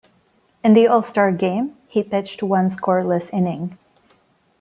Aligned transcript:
In 0.63 0.73
the 0.73 0.87
All-Star 0.87 1.31
game, 1.31 1.77
he 1.87 2.01
pitched 2.01 2.41
one 2.41 2.71
scoreless 2.71 3.31
inning. 3.31 3.77